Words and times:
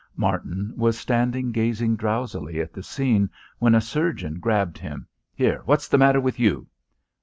Martin 0.15 0.73
was 0.75 0.97
standing 0.97 1.51
gazing 1.51 1.95
drowsily 1.95 2.59
at 2.59 2.73
the 2.73 2.81
scene 2.81 3.29
when 3.59 3.75
a 3.75 3.79
surgeon 3.79 4.39
grabbed 4.39 4.79
him. 4.79 5.05
"Here, 5.35 5.61
what's 5.65 5.87
the 5.87 5.99
matter 5.99 6.19
with 6.19 6.39
you?" 6.39 6.65